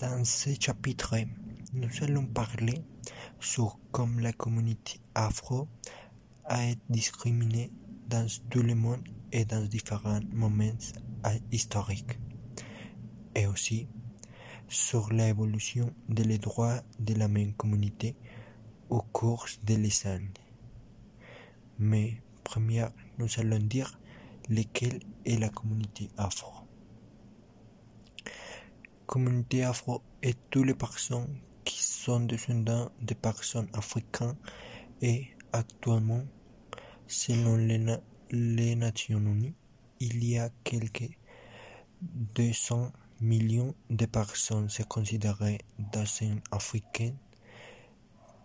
Dans 0.00 0.24
ce 0.24 0.48
chapitre, 0.58 1.16
nous 1.74 1.90
allons 2.00 2.24
parler 2.24 2.82
sur 3.38 3.78
comment 3.92 4.20
la 4.20 4.32
communauté 4.32 4.98
afro 5.14 5.68
a 6.46 6.64
été 6.70 6.80
discriminée 6.88 7.70
dans 8.08 8.26
tout 8.48 8.62
le 8.62 8.74
monde 8.74 9.06
et 9.30 9.44
dans 9.44 9.62
différents 9.66 10.20
moments 10.32 10.72
historiques, 11.52 12.18
et 13.34 13.46
aussi 13.46 13.88
sur 14.68 15.12
l'évolution 15.12 15.92
des 16.08 16.38
droits 16.38 16.80
de 16.98 17.12
la 17.12 17.28
même 17.28 17.52
communauté 17.52 18.16
au 18.88 19.02
cours 19.02 19.44
des 19.64 20.06
années. 20.06 20.32
Mais 21.78 22.22
première, 22.42 22.90
nous 23.18 23.28
allons 23.36 23.58
dire 23.58 24.00
laquelle 24.48 25.00
est 25.26 25.36
la 25.36 25.50
communauté 25.50 26.08
afro. 26.16 26.59
Communauté 29.10 29.64
afro 29.64 30.02
est 30.22 30.38
toutes 30.50 30.66
les 30.66 30.74
personnes 30.74 31.40
qui 31.64 31.82
sont 31.82 32.20
descendants 32.20 32.92
de 33.02 33.14
personnes 33.14 33.66
africaines 33.72 34.36
et 35.02 35.26
actuellement, 35.52 36.22
selon 37.08 37.56
les, 37.56 38.76
Nations 38.76 39.18
Unies, 39.18 39.54
il 39.98 40.24
y 40.24 40.38
a 40.38 40.48
quelques 40.62 41.10
200 42.36 42.92
millions 43.20 43.74
de 43.90 44.06
personnes 44.06 44.68
se 44.68 44.84
considérées 44.84 45.58
d'origine 45.76 46.40
africaine 46.52 47.16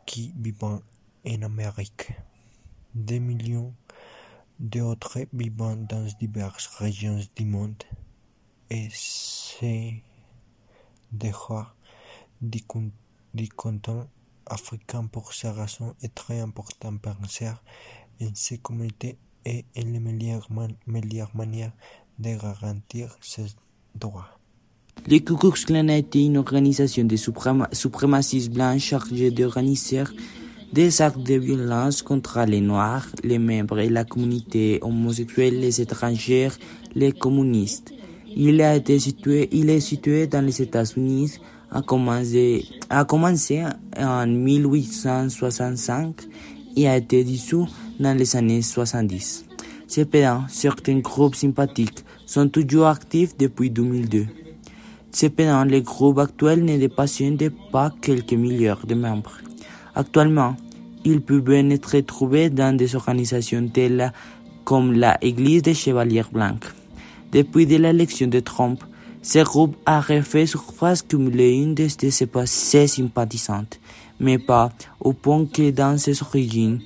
qui 0.07 0.33
vivent 0.35 0.63
en 0.63 0.81
Amérique. 1.43 2.09
Des 2.95 3.19
millions 3.19 3.71
d'autres 4.59 5.27
vivent 5.31 5.77
dans 5.87 6.07
diverses 6.19 6.65
régions 6.79 7.19
du 7.35 7.45
monde 7.45 7.83
et 8.71 8.87
c'est 8.91 10.01
droits 11.11 11.75
du 12.41 12.63
continent 12.63 14.07
africain 14.45 15.05
pour 15.05 15.33
ces 15.33 15.49
raisons 15.49 15.95
est 16.01 16.13
très 16.13 16.39
important 16.39 16.95
penser 16.97 17.47
en 18.21 18.27
ces 18.33 18.57
communautés 18.59 19.17
et 19.45 19.65
en 19.77 19.91
la 19.91 19.99
meilleure, 19.99 20.47
manière 21.35 21.71
de 22.19 22.35
garantir 22.35 23.15
ces 23.21 23.45
droits. 23.93 24.29
Le 25.07 25.19
Ku 25.19 25.35
Klux 25.35 25.65
Klan 25.65 25.89
a 25.89 25.97
été 25.97 26.23
une 26.23 26.37
organisation 26.37 27.03
de 27.03 27.15
suprémacistes 27.15 28.51
blancs 28.51 28.79
chargée 28.79 29.29
d'organiser 29.29 30.03
des 30.73 31.01
actes 31.01 31.19
de 31.19 31.35
violence 31.35 32.01
contre 32.01 32.43
les 32.45 32.61
Noirs, 32.61 33.07
les 33.23 33.37
membres 33.37 33.81
de 33.81 33.89
la 33.89 34.03
communauté 34.03 34.79
homosexuelle, 34.81 35.59
les 35.59 35.81
étrangers, 35.81 36.49
les 36.95 37.11
communistes. 37.11 37.93
Il 38.37 38.61
a 38.61 38.75
été 38.75 38.99
situé, 38.99 39.47
il 39.53 39.69
est 39.69 39.79
situé 39.79 40.27
dans 40.27 40.45
les 40.45 40.61
États-Unis, 40.61 41.39
a 41.71 41.81
commencé, 41.81 42.65
a 42.89 43.05
commencé 43.05 43.63
en 43.97 44.27
1865 44.27 46.27
et 46.75 46.89
a 46.89 46.97
été 46.97 47.23
dissous 47.23 47.65
dans 47.97 48.17
les 48.17 48.35
années 48.35 48.61
70. 48.61 49.45
Cependant, 49.87 50.43
certains 50.49 50.99
groupes 50.99 51.35
sympathiques 51.35 52.03
sont 52.25 52.49
toujours 52.49 52.87
actifs 52.87 53.37
depuis 53.37 53.69
2002. 53.69 54.25
Cependant, 55.11 55.63
les 55.63 55.81
groupes 55.81 56.19
actuels 56.19 56.65
ne 56.65 56.77
dépassent 56.77 57.23
pas 57.71 57.89
quelques 58.01 58.33
milliards 58.33 58.85
de 58.85 58.95
membres. 58.95 59.37
Actuellement, 59.95 60.57
ils 61.05 61.21
peuvent 61.21 61.51
être 61.51 62.01
trouvés 62.01 62.49
dans 62.49 62.75
des 62.75 62.97
organisations 62.97 63.65
telles 63.69 64.11
comme 64.65 64.91
la 64.91 65.17
Église 65.23 65.61
des 65.61 65.73
Chevaliers 65.73 66.25
Blancs. 66.33 66.65
Depuis 67.35 67.65
l'élection 67.65 68.27
de 68.27 68.39
Trump, 68.39 68.81
ce 69.21 69.39
groupe 69.39 69.75
a 69.85 69.99
refait 69.99 70.45
surface 70.45 71.01
cumulée 71.01 71.51
une 71.51 71.75
de 71.75 71.89
ses 71.89 72.29
sympathisantes, 72.87 73.77
mais 74.21 74.37
pas 74.37 74.71
au 75.01 75.11
point 75.11 75.45
que 75.45 75.69
dans 75.71 75.97
ses 75.97 76.21
origines, 76.21 76.79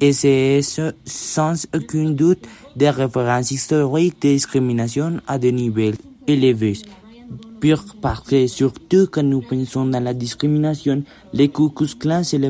et 0.00 0.12
c'est 0.12 0.60
sans 1.04 1.66
aucun 1.74 2.10
doute 2.10 2.46
des 2.76 2.90
références 2.90 3.50
historiques 3.50 4.22
de 4.22 4.28
discrimination 4.28 5.20
à 5.26 5.36
des 5.36 5.50
niveaux 5.50 5.90
élevés. 6.28 6.78
Pure 7.58 7.96
parce 8.00 8.20
que 8.20 8.46
surtout 8.46 9.08
quand 9.10 9.24
nous 9.24 9.40
pensons 9.40 9.86
dans 9.86 9.98
la 9.98 10.14
discrimination, 10.14 11.02
les 11.32 11.48
Ku 11.48 11.70
Klux 11.70 11.96
c'est 12.22 12.40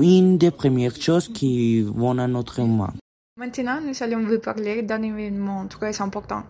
une 0.00 0.38
des 0.38 0.50
premières 0.50 0.96
choses 0.98 1.28
qui 1.28 1.82
vont 1.82 2.16
à 2.18 2.26
notre 2.26 2.62
main. 2.62 2.94
Maintenant, 3.36 3.80
nous 3.80 4.00
allons 4.00 4.20
vous 4.20 4.38
parler 4.38 4.82
d'un 4.82 5.02
événement 5.02 5.66
très 5.66 6.00
important. 6.00 6.44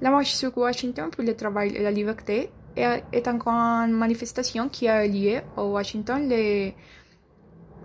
La 0.00 0.08
marche 0.08 0.34
sur 0.34 0.56
Washington 0.56 1.10
pour 1.10 1.24
le 1.24 1.34
travail 1.34 1.74
et 1.74 1.82
la 1.82 1.90
liberté 1.90 2.50
est 2.76 3.26
une 3.26 3.38
grande 3.38 3.90
manifestation 3.90 4.68
qui 4.68 4.86
a 4.86 5.04
eu 5.04 5.10
lieu 5.10 5.40
à 5.56 5.64
Washington 5.64 6.28
le 6.28 6.70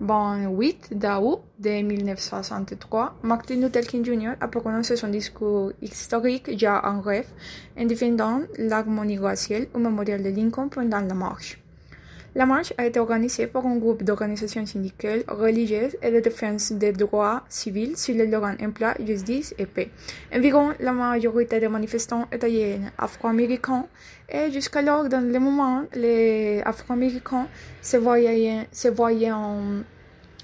28 0.01 0.91
août 1.23 1.39
de 1.57 1.81
1963. 1.81 3.15
Martin 3.23 3.55
Luther 3.55 3.87
King 3.87 4.05
Jr. 4.05 4.33
a 4.39 4.47
prononcé 4.47 4.97
son 4.97 5.07
discours 5.07 5.71
historique 5.81 6.45
déjà 6.45 6.79
en 6.85 7.01
rêve 7.01 7.29
en 7.75 7.85
défendant 7.85 8.41
l'harmonie 8.59 9.17
raciale 9.17 9.65
au 9.73 9.79
mémorial 9.79 10.21
de 10.21 10.29
Lincoln 10.29 10.69
pendant 10.69 10.99
la 10.99 11.15
marche. 11.15 11.62
La 12.35 12.47
marche 12.47 12.73
a 12.79 12.87
été 12.87 12.99
organisée 12.99 13.45
par 13.45 13.63
un 13.67 13.75
groupe 13.77 14.01
d'organisations 14.01 14.65
syndicales, 14.65 15.23
religieuses 15.27 15.95
et 16.01 16.09
de 16.09 16.19
défense 16.19 16.71
des 16.71 16.91
droits 16.91 17.43
civils 17.47 17.95
sur 17.95 18.15
le 18.15 18.27
slogan 18.27 18.57
Emploi, 18.59 18.95
justice 19.05 19.53
et 19.59 19.67
paix. 19.67 19.91
Environ 20.33 20.73
la 20.79 20.93
majorité 20.93 21.59
des 21.59 21.67
manifestants 21.67 22.25
étaient 22.31 22.79
afro-américains 22.97 23.85
et 24.29 24.51
jusqu'alors, 24.51 25.09
dans 25.09 25.21
le 25.21 25.39
moment, 25.39 25.83
les 25.93 26.63
afro-américains 26.65 27.47
se 27.83 27.97
voyaient, 27.97 28.67
se 28.71 28.87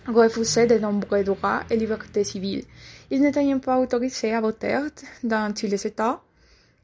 de 0.06 0.78
nombreux 0.78 1.24
droits 1.24 1.62
et 1.72 1.76
libertés 1.76 2.24
civiles. 2.24 2.66
Ils 3.10 3.20
n'étaient 3.20 3.56
pas 3.56 3.80
autorisés 3.80 4.36
à 4.36 4.42
voter 4.42 4.78
dans 5.24 5.52
tous 5.56 5.66
les 5.66 5.88
États, 5.88 6.22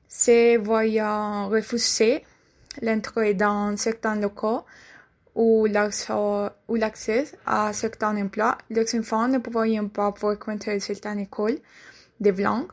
se 0.09 0.57
voyant 0.57 1.47
refuser 1.47 2.23
l'entrée 2.81 3.35
dans 3.35 3.77
certains 3.77 4.15
locaux 4.15 4.63
ou 5.35 5.65
l'accès 5.65 7.25
à 7.45 7.73
certains 7.73 8.15
emplois, 8.17 8.57
les 8.69 8.95
enfants 8.95 9.27
ne 9.27 9.37
pouvaient 9.39 9.79
pas 9.93 10.13
fréquenter 10.15 10.79
certaines 10.79 11.19
écoles 11.19 11.59
de 12.19 12.31
blancs. 12.31 12.67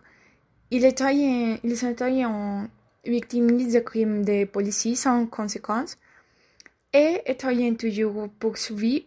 Ils 0.71 0.85
étaient, 0.85 1.61
ils 1.63 1.85
étaient 1.85 2.25
victimes 3.05 3.71
de 3.71 3.81
crimes 3.81 4.25
de 4.25 4.45
police 4.45 4.95
sans 4.95 5.27
conséquence 5.27 5.99
et 6.93 7.21
étaient 7.27 7.75
toujours 7.75 8.29
poursuivis, 8.39 9.07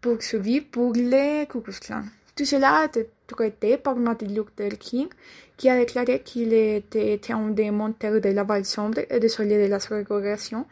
poursuivis 0.00 0.62
pour 0.62 0.94
les 0.94 1.46
Ku 1.46 1.58
Tout 1.60 2.44
cela 2.44 2.78
a 2.78 2.84
été 2.86 3.10
traité 3.26 3.76
par 3.76 3.96
Martin 3.96 4.26
Luther 4.26 4.78
King, 4.78 5.08
qui 5.58 5.68
a 5.68 5.76
déclaré 5.76 6.22
qu'il 6.22 6.54
était 6.54 7.20
un 7.30 7.48
des 7.48 7.70
monteurs 7.70 8.20
de 8.20 8.30
la 8.30 8.44
vague 8.44 8.64
sombre 8.64 9.00
et 9.10 9.20
désolé 9.20 9.62
de 9.62 9.68
la 9.68 9.78
ségrégation 9.78 10.64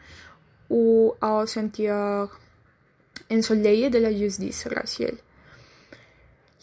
à 1.21 1.45
sentir 1.47 2.29
ensoleillé 3.31 3.89
de 3.89 3.99
la 3.99 4.13
justice 4.13 4.67
raciale. 4.67 5.17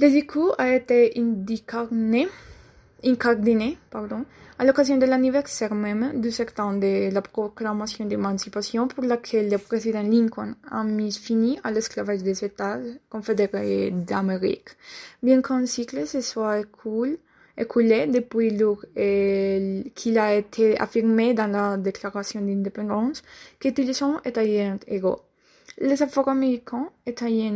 Le 0.00 0.08
discours 0.08 0.54
a 0.58 0.74
été 0.74 1.12
incarné, 1.16 2.26
incardiné 3.04 3.78
pardon, 3.90 4.24
à 4.58 4.64
l'occasion 4.64 4.96
de 4.96 5.06
l'anniversaire 5.06 5.74
même 5.74 6.20
du 6.20 6.30
septembre 6.30 6.80
de 6.80 7.12
la 7.12 7.22
proclamation 7.22 8.04
d'émancipation 8.04 8.86
pour 8.88 9.04
laquelle 9.04 9.50
le 9.50 9.58
président 9.58 10.02
Lincoln 10.02 10.54
a 10.70 10.84
mis 10.84 11.12
fini 11.12 11.58
à 11.64 11.70
l'esclavage 11.70 12.22
des 12.22 12.44
États 12.44 12.78
confédérés 13.10 13.90
d'Amérique. 13.90 14.70
Bien 15.22 15.42
qu'un 15.42 15.66
cycle 15.66 16.06
se 16.06 16.20
soit 16.20 16.60
écoulé, 16.60 17.18
écoulé 17.56 18.06
depuis 18.06 18.50
lors 18.50 18.84
et 18.96 19.84
qu'il 19.94 20.18
a 20.18 20.34
été 20.34 20.78
affirmé 20.80 21.34
dans 21.34 21.46
la 21.46 21.76
déclaration 21.76 22.40
d'indépendance 22.40 23.22
que 23.60 23.68
tous 23.68 23.82
les 23.82 24.28
étaient 24.28 24.72
égaux. 24.88 25.20
Les 25.78 26.02
Afro-Américains 26.02 26.88
étaient 27.06 27.50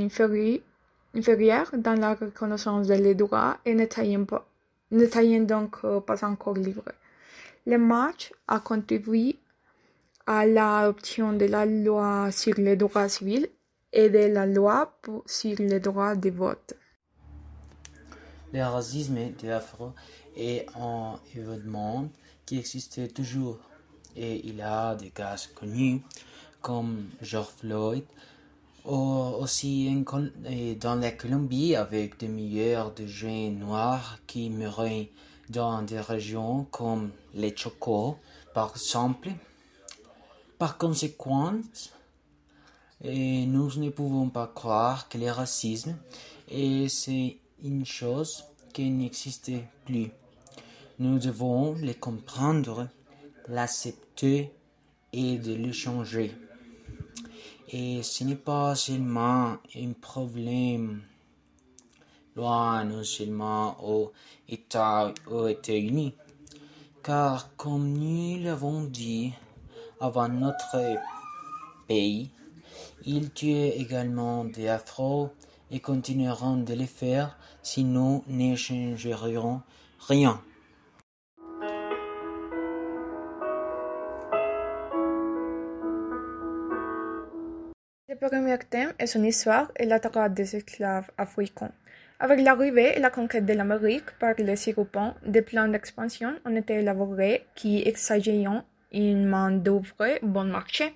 inférieurs 1.15 1.71
dans 1.77 1.99
la 1.99 2.15
reconnaissance 2.15 2.87
des 2.89 3.15
droits 3.15 3.59
et 3.65 3.75
n'étaient 3.75 5.39
donc 5.41 5.81
pas 6.07 6.25
encore 6.25 6.55
libres. 6.55 6.93
Le 7.67 7.79
match 7.79 8.33
a 8.47 8.61
contribué 8.61 9.37
à 10.27 10.47
l'adoption 10.47 11.33
de 11.33 11.47
la 11.47 11.67
loi 11.67 12.31
sur 12.31 12.55
les 12.57 12.77
droits 12.77 13.09
civils 13.09 13.49
et 13.93 14.11
de 14.11 14.33
la 14.33 14.47
loi 14.47 14.99
sur 15.27 15.57
les 15.59 15.81
droits 15.81 16.15
de 16.15 16.31
vote. 16.31 16.75
Le 18.51 18.63
racisme 18.63 19.33
des 19.39 19.51
Afro 19.51 19.93
est 20.35 20.65
un 20.75 21.21
événement 21.37 22.09
qui 22.47 22.59
existe 22.59 23.13
toujours 23.13 23.59
et 24.17 24.47
il 24.49 24.63
a 24.63 24.95
des 24.95 25.11
cas 25.11 25.37
connus 25.55 26.01
comme 26.63 27.11
George 27.21 27.53
Floyd, 27.59 28.05
ou 28.87 28.95
aussi 29.39 30.03
dans 30.81 30.95
la 30.95 31.11
Colombie 31.11 31.77
avec 31.77 32.19
des 32.19 32.29
milliers 32.29 32.83
de 32.97 33.07
jeunes 33.07 33.59
noirs 33.59 34.19
qui 34.27 34.49
meurent 34.49 35.05
dans 35.51 35.83
des 35.83 36.01
régions 36.01 36.67
comme 36.71 37.11
les 37.35 37.55
Chocó 37.55 38.17
par 38.55 38.73
exemple. 38.75 39.29
Par 40.59 40.79
conséquent, 40.79 41.55
et 43.05 43.45
nous 43.47 43.71
ne 43.77 43.91
pouvons 43.91 44.31
pas 44.31 44.51
croire 44.53 45.09
que 45.11 45.19
le 45.19 45.31
racisme 45.31 45.97
c'est 46.89 47.37
une 47.63 47.85
chose 47.85 48.45
qui 48.73 48.91
n'existait 48.91 49.69
plus. 49.85 50.11
Nous 50.99 51.19
devons 51.19 51.75
le 51.75 51.95
comprendre, 51.95 52.89
l'accepter 53.49 54.53
et 55.13 55.39
de 55.39 55.55
le 55.55 55.73
changer. 55.73 56.33
Et 57.71 58.03
ce 58.03 58.25
n'est 58.25 58.37
pas 58.37 58.75
seulement 58.75 59.57
un 59.77 59.93
problème 60.01 61.03
loin 62.37 62.85
non 62.85 63.03
seulement 63.05 63.77
aux 63.85 64.13
États-Unis, 64.49 66.15
car 67.03 67.55
comme 67.57 67.93
nous 67.93 68.43
l'avons 68.43 68.85
dit 68.85 69.33
avant 70.01 70.29
notre 70.29 70.99
pays, 71.89 72.31
ils 73.05 73.33
tuent 73.33 73.73
également 73.75 74.45
des 74.45 74.69
afro 74.69 75.31
et 75.71 75.81
continueront 75.81 76.57
de 76.57 76.75
le 76.75 76.87
faire 76.87 77.39
si 77.63 77.85
nous 77.85 78.25
n'échangerions 78.27 79.63
rien. 80.01 80.41
Le 88.09 88.17
premier 88.17 88.59
thème 88.59 88.93
est 88.99 89.07
son 89.07 89.23
histoire 89.23 89.71
et 89.77 89.87
la 89.87 90.01
traite 90.01 90.35
des 90.35 90.57
esclaves 90.57 91.11
africains. 91.17 91.73
Avec 92.21 92.41
l'arrivée 92.41 92.97
et 92.97 93.01
la 93.01 93.11
conquête 93.11 93.47
de 93.47 93.53
l'Amérique 93.53 94.11
par 94.19 94.35
les 94.39 94.57
Européens, 94.71 95.15
des 95.25 95.43
plans 95.43 95.69
d'expansion 95.69 96.35
ont 96.45 96.57
été 96.57 96.75
élaborés 96.81 97.47
qui 97.55 97.83
exagèrent 97.87 98.65
une 98.93 99.27
main-d'œuvre 99.27 100.19
bon 100.23 100.45
marché. 100.45 100.95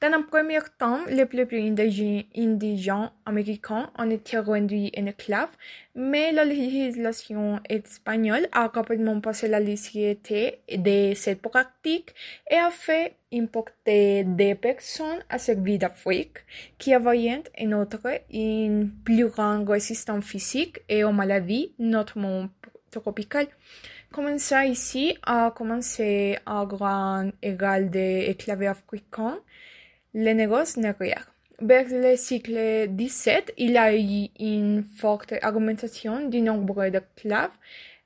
Dans 0.00 0.12
un 0.12 0.22
premier 0.22 0.58
temps, 0.78 1.00
les 1.08 1.26
peuples 1.26 1.56
indigènes 1.56 3.10
américains 3.24 3.90
ont 3.98 4.10
été 4.10 4.38
rendus 4.38 4.90
en 4.96 5.06
esclaves, 5.06 5.56
mais 5.94 6.32
la 6.32 6.44
législation 6.44 7.60
espagnole 7.68 8.48
a 8.52 8.68
rapidement 8.68 9.20
passé 9.20 9.48
la 9.48 9.60
lisibilité 9.60 10.60
de 10.70 11.14
cette 11.14 11.40
pratique 11.40 12.14
et 12.50 12.56
a 12.56 12.70
fait 12.70 13.14
importer 13.32 14.24
des 14.24 14.54
personnes 14.54 15.24
à 15.28 15.38
servir 15.38 15.78
d'Afrique 15.78 16.38
qui 16.78 16.92
avaient 16.94 17.42
en 17.60 17.72
outre 17.72 18.20
une 18.30 18.90
plus 19.04 19.28
grande 19.28 19.68
résistance 19.68 20.24
physique 20.24 20.80
et 20.88 21.02
aux 21.02 21.12
maladies, 21.12 21.72
notamment 21.78 22.48
tropicales 22.90 23.48
commença 24.12 24.66
ici 24.66 25.16
à 25.22 25.52
commencer 25.54 26.38
à 26.46 26.64
grand 26.66 27.30
égal 27.42 27.90
des 27.90 28.26
esclaves 28.28 28.62
africains, 28.62 29.38
les 30.14 30.34
négoces 30.34 30.76
négrières. 30.76 31.30
Vers 31.60 31.86
le 31.90 32.16
siècle 32.16 32.88
XVII, 32.88 33.44
il 33.56 33.72
y 33.72 33.78
a 33.78 33.96
eu 33.96 34.28
une 34.38 34.84
forte 34.84 35.34
augmentation 35.42 36.28
du 36.28 36.40
nombre 36.40 36.88
d'esclaves 36.88 37.56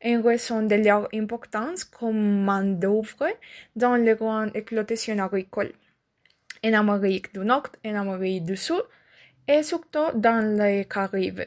en 0.04 0.22
raison 0.22 0.62
de 0.62 0.76
leur 0.76 1.08
importance 1.12 1.84
comme 1.84 2.44
main-d'œuvre 2.44 3.28
dans 3.76 3.96
les 3.96 4.14
grandes 4.14 4.52
exploitations 4.54 5.18
agricoles 5.18 5.72
en 6.64 6.72
Amérique 6.74 7.32
du 7.34 7.40
Nord, 7.40 7.68
en 7.84 7.94
Amérique 7.94 8.44
du 8.44 8.56
Sud 8.56 8.82
et 9.48 9.62
surtout 9.62 10.12
dans 10.14 10.58
les 10.58 10.84
Caraïbes. 10.84 11.42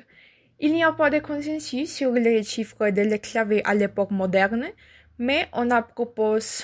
Il 0.66 0.72
n'y 0.72 0.82
a 0.82 0.94
pas 0.94 1.10
de 1.10 1.20
consensus 1.20 1.94
sur 1.94 2.14
les 2.14 2.42
chiffres 2.42 2.90
de 2.90 3.02
l'esclavage 3.02 3.62
à 3.66 3.76
l'époque 3.76 4.12
moderne, 4.12 4.68
mais 5.20 5.50
on 5.52 5.70
a 5.70 5.82
proposé 5.82 6.64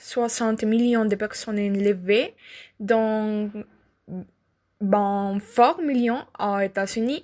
60 0.00 0.64
millions 0.64 1.04
de 1.04 1.14
personnes 1.14 1.58
enlevées, 1.58 2.34
dont 2.80 3.50
24 4.80 5.82
millions 5.82 6.24
aux 6.40 6.58
États-Unis, 6.60 7.22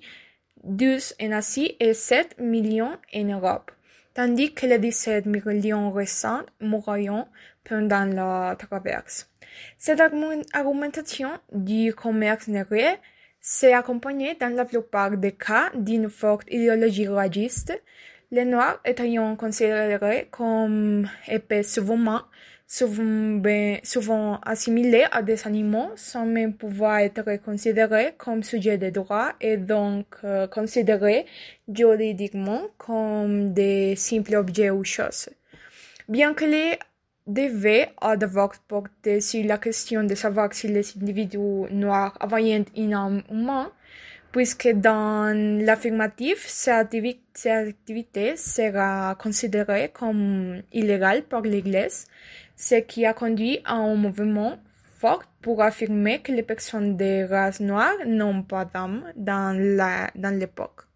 12 0.63 1.15
en 1.23 1.33
Asie 1.33 1.75
et 1.81 1.95
7 1.95 2.39
millions 2.39 2.99
en 3.15 3.25
Europe, 3.25 3.71
tandis 4.13 4.53
que 4.53 4.67
les 4.67 4.79
17 4.79 5.25
millions 5.25 5.91
restants 5.91 6.43
mourront 6.61 7.29
pendant 7.65 8.05
la 8.05 8.57
traverse. 8.59 9.31
Cette 9.79 10.03
argumentation 10.53 11.31
du 11.51 11.95
commerce 11.95 12.47
négrier 12.47 12.99
s'est 13.41 13.73
accompagné 13.73 14.37
dans 14.41 14.55
la 14.55 14.65
plupart 14.65 15.17
des 15.17 15.33
cas 15.33 15.71
d'une 15.75 16.09
forte 16.09 16.47
idéologie 16.51 17.09
raciste, 17.09 17.81
les 18.31 18.45
Noirs 18.45 18.81
étant 18.85 19.35
considérés 19.37 20.29
comme 20.31 21.09
épais 21.27 21.63
souvent, 21.65 22.23
souvent 23.83 24.41
assimilés 24.43 25.07
à 25.11 25.23
des 25.23 25.47
animaux 25.47 25.91
sans 25.97 26.27
même 26.27 26.55
pouvoir 26.55 27.01
être 27.01 27.43
considérés 27.45 28.15
comme 28.19 28.45
sujets 28.45 28.79
de 28.79 28.91
droit 28.91 29.33
et 29.41 29.57
donc 29.57 30.07
euh, 30.23 30.47
considérés 30.47 31.27
juridiquement 31.69 32.63
comme 32.79 33.53
des 33.53 33.97
simples 33.97 34.37
objets 34.37 34.71
ou 34.71 34.85
choses. 34.85 35.31
Bien 36.09 36.35
que 36.35 36.45
les 36.45 36.79
devait 37.33 37.91
d'abord 38.17 38.53
porter 38.69 39.21
sur 39.21 39.45
la 39.45 39.59
question 39.59 40.05
de 40.05 40.15
savoir 40.15 40.53
si 40.53 40.69
les 40.69 40.97
individus 40.97 41.67
noirs 41.71 42.17
avaient 42.21 42.65
une 42.77 42.95
âme 42.95 43.23
humaine, 43.31 43.69
puisque 44.33 44.69
dans 44.69 45.37
l'affirmatif, 45.65 46.47
cette 46.47 46.95
activité 47.47 48.37
sera 48.37 49.15
considérée 49.17 49.91
comme 49.93 50.63
illégale 50.73 51.23
par 51.23 51.43
l'Église, 51.43 52.07
ce 52.57 52.77
qui 52.77 53.07
a 53.07 53.15
conduit 53.15 53.61
à 53.65 53.75
un 53.75 53.95
mouvement 53.95 54.59
fort 54.99 55.23
pour 55.41 55.63
affirmer 55.63 56.21
que 56.21 56.33
les 56.33 56.43
personnes 56.43 56.97
de 56.97 57.27
race 57.29 57.61
noire 57.61 57.97
n'ont 58.07 58.43
pas 58.43 58.65
d'âme 58.67 59.05
dans 59.17 60.39
l'époque. 60.39 60.90